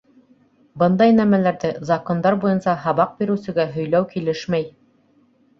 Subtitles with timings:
[0.83, 4.67] Бындай нәмәләрҙе Закондар буйынса һабаҡ биреүсегә һөйләү килешмәй.